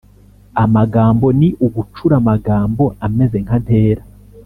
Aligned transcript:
amagambo 0.63 1.27
ni 1.39 1.49
ugucura 1.65 2.13
amagambo 2.21 2.83
ameze 3.07 3.37
nka 3.45 3.57
ntera 3.63 4.03